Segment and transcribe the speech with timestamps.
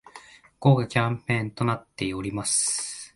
[0.59, 3.01] 豪華キャンペーンとなっております